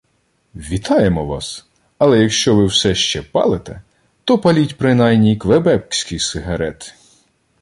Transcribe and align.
Вітаємо 0.55 1.25
вас! 1.25 1.65
Але 1.97 2.19
якщо 2.19 2.55
ви 2.55 2.65
все 2.65 2.95
ще 2.95 3.21
палите, 3.21 3.81
то 4.23 4.39
паліть, 4.39 4.77
принаймні, 4.77 5.37
квебекські 5.37 6.19
сигарети» 6.19 6.91